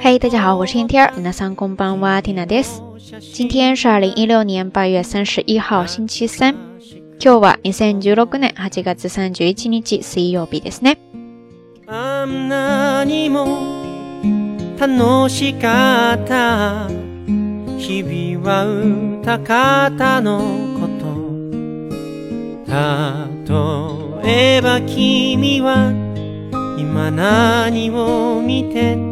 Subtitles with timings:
[0.00, 1.12] 嗨、hey,，大家好，我是天天儿。
[1.16, 2.80] 皆さんこんばんは、ティナです。
[3.34, 6.54] 今天是二零一六年八月三十一号星期三。
[7.18, 10.98] 今日は二千十六年八月三十一日水曜日ですね。
[11.88, 13.48] あんなにも
[14.78, 16.88] 楽しかった
[17.76, 18.66] 日々は
[19.20, 20.44] 歌方の
[20.78, 21.06] こと
[24.24, 25.90] 例えば君は
[26.78, 29.07] 今何を見て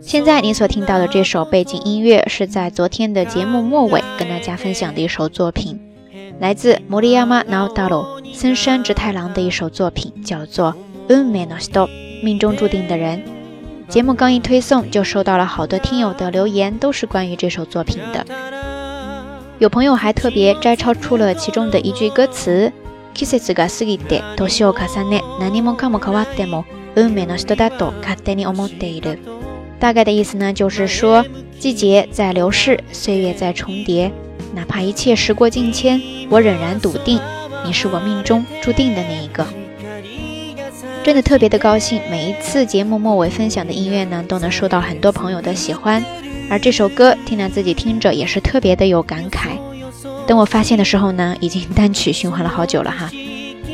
[0.00, 5.78] 现在你所听到的这首背景音乐，是在昨天的节目末尾跟大家分享的一首作品，
[6.40, 10.74] 来自摩利亚马奥达罗森山直太郎的一首作品，叫做
[11.14, 11.92] 《運命の s t o p
[12.24, 13.22] 命中注定的人。
[13.90, 18.24] 节目刚一推送，就收到了好多听友的留言，都是关于这首作品的。
[19.58, 22.72] 有朋友还特别摘抄出了其中的一句歌词。
[23.14, 26.64] 季节が過ぎて、年を重ね、何もかも変わっても
[26.96, 29.18] 運命の人だと勝手に思っている。
[29.80, 31.24] Tadeusz Najdzio 说
[31.60, 34.10] ：“季节在流逝，岁月在重叠，
[34.54, 37.20] 哪怕一切时过境迁，我仍然笃定，
[37.64, 39.44] 你是我命中注定的那一个。”
[41.04, 46.02] 真的特别的高兴，每一次节目末尾分享的音乐呢，都能受到很多朋友的喜欢。
[46.48, 49.61] 而这首歌，听了自己听着也是特别的有感慨。
[50.26, 53.10] 等我发现的时候呢，已经单曲循环了好久了哈。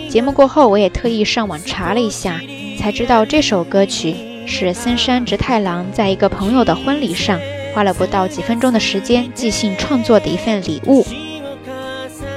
[0.09, 2.41] 节目过后，我也特意上网查了一下，
[2.79, 4.15] 才知道这首歌曲
[4.47, 7.39] 是森山直太郎在一个朋友的婚礼上
[7.75, 11.07] 花了不到几分钟的时间即兴创作的一份礼物。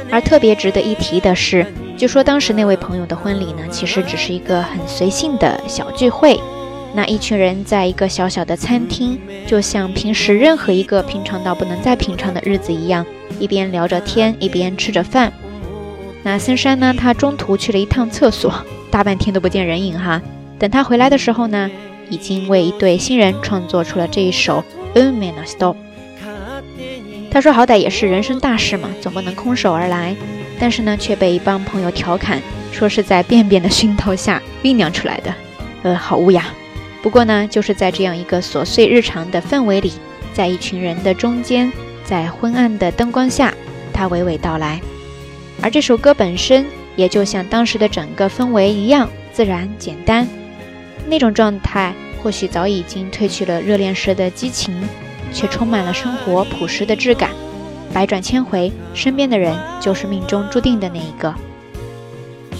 [0.09, 1.65] 而特别值得一提的是，
[1.97, 6.37] 据说当时那位朋友的婚礼呢，其实只是一个很随性的小聚会。
[6.93, 13.05] 那一群人在一个小小的餐厅，就像平时任何一个平常到不能再平常的日子一样。
[13.41, 15.33] 一边聊着天，一边吃着饭。
[16.21, 16.93] 那森山呢？
[16.95, 18.53] 他中途去了一趟厕所，
[18.91, 20.21] 大半天都不见人影哈。
[20.59, 21.67] 等他回来的时候呢，
[22.07, 24.63] 已经为一对新人创作出了这一首
[25.01, 25.75] 《Ume no s t o
[27.31, 30.15] 他说：“好歹也是人生大事嘛，总不能空手而来。”
[30.59, 32.39] 但是呢，却被一帮朋友调侃
[32.71, 35.33] 说是在便便的熏陶下酝酿出来的。
[35.81, 36.43] 呃，好乌鸦。
[37.01, 39.91] 不过呢，就是在这样一个琐碎日常的氛围里，
[40.35, 41.71] 在一群人的中间。
[42.11, 43.53] 在昏暗的灯光下，
[43.93, 44.81] 他娓娓道来，
[45.61, 46.65] 而这首歌本身
[46.97, 50.27] 也就像当时的整个氛围一样，自然简单。
[51.07, 54.75] 那种状态或许早已经褪去了热恋时的激情，
[55.31, 57.29] 却充满了生活朴实的质感。
[57.93, 61.33] 百转千回，身边的人就是命中注定的那一个，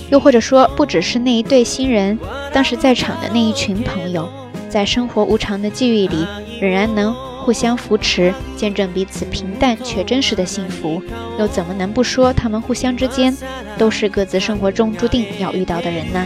[0.10, 2.18] 又或者说，不只是那一对新人，
[2.54, 4.30] 当时在场的那一群朋友，
[4.70, 6.26] 在生活无常的际遇里，
[6.62, 7.14] 仍然能。
[7.44, 11.02] 互相扶持，见证彼此平淡却真实的幸福，
[11.40, 13.36] 又怎么能不说他们互相之间
[13.78, 16.26] 都是各自生活中注定要遇到的人呢？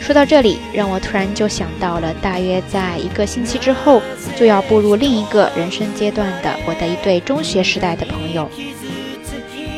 [0.00, 4.00] 说到这里，让我突然就想到了，大约在一个星期之后
[4.36, 8.48] 就要步入另一个人生阶段的我的一对中学时代的朋友。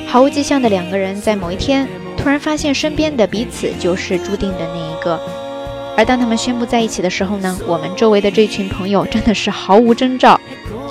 [0.07, 1.89] 毫无迹象的两个人，在某一天
[2.19, 5.19] 突然发现身边的彼此就是注定的那一个。
[5.97, 10.39] 而当他们宣布在一起的时候呢，我们周围的这群朋友真的是毫无征兆，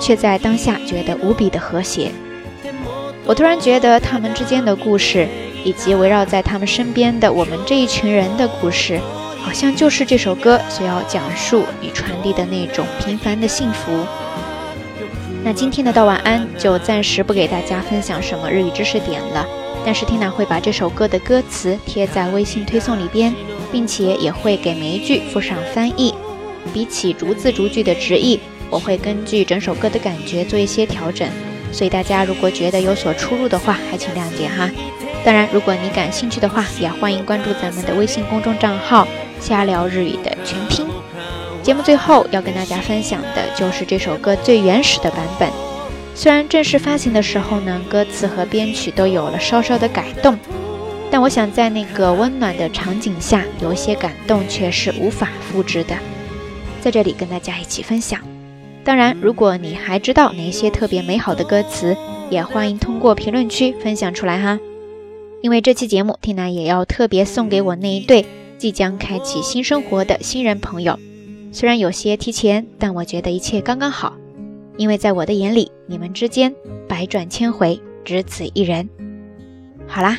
[0.00, 2.10] 却在当下觉得无比的和谐。
[3.26, 5.28] 我突然觉得他们之间的故事，
[5.62, 8.98] 以及围绕在他们身边的我们这一群人的故事，
[9.42, 13.92] 好像就是这首歌所要讲述与传递的那种平凡的幸福。
[15.42, 19.46] 那今天的道晚安就暂时不给大家分享什么日语知识点了，
[19.84, 23.34] 但是 Tina 会把这首歌的歌词贴在微信推送里边。
[23.74, 26.14] 并且也会给每一句附上翻译。
[26.72, 28.38] 比起逐字逐句的直译，
[28.70, 31.28] 我会根据整首歌的感觉做一些调整。
[31.72, 34.70] 所以大家如果觉得有所出入的话，还请谅解哈。
[35.24, 39.08] 当然，如果你感兴趣的话，也欢迎关注咱们的微信公众账号
[39.42, 40.86] “瞎聊日语”的全拼。
[41.60, 45.50] 节目最后要跟大家分享的就是这首歌最原始的版本。
[46.14, 50.38] 虽然正式发行的时候呢，歌词和编曲都有了稍稍的改动。
[51.14, 55.94] 但我想，在那个温暖的场景下，有一些感动却是无法复制的。
[56.80, 58.18] 在这里跟大家一起分享。
[58.82, 61.96] 当然，如果你还知道哪些特别美好的歌词，
[62.30, 64.58] 也欢迎通过评论区分享出来哈。
[65.40, 68.26] 因为这期节目，缇娜也要特别送给我那一对
[68.58, 70.98] 即将开启新生活的新人朋友。
[71.52, 74.14] 虽然有些提前，但我觉得一切刚刚好。
[74.76, 76.52] 因为在我的眼里，你们之间
[76.88, 78.88] 百转千回，只此一人。
[79.86, 80.18] 好啦。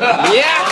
[0.00, 0.67] yeah.